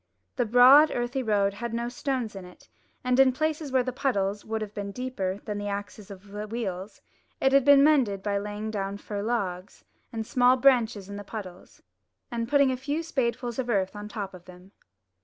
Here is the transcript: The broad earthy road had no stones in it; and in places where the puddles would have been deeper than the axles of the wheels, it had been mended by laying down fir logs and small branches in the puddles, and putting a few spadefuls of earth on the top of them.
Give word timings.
The 0.35 0.47
broad 0.47 0.89
earthy 0.89 1.21
road 1.21 1.53
had 1.53 1.75
no 1.75 1.87
stones 1.87 2.35
in 2.35 2.43
it; 2.43 2.67
and 3.03 3.19
in 3.19 3.31
places 3.31 3.71
where 3.71 3.83
the 3.83 3.93
puddles 3.93 4.43
would 4.43 4.59
have 4.63 4.73
been 4.73 4.91
deeper 4.91 5.37
than 5.45 5.59
the 5.59 5.67
axles 5.67 6.09
of 6.09 6.29
the 6.29 6.47
wheels, 6.47 7.01
it 7.39 7.51
had 7.51 7.63
been 7.63 7.83
mended 7.83 8.23
by 8.23 8.39
laying 8.39 8.71
down 8.71 8.97
fir 8.97 9.21
logs 9.21 9.85
and 10.11 10.25
small 10.25 10.57
branches 10.57 11.07
in 11.07 11.17
the 11.17 11.23
puddles, 11.23 11.83
and 12.31 12.49
putting 12.49 12.71
a 12.71 12.77
few 12.77 13.03
spadefuls 13.03 13.59
of 13.59 13.69
earth 13.69 13.95
on 13.95 14.07
the 14.07 14.13
top 14.15 14.33
of 14.33 14.45
them. 14.45 14.71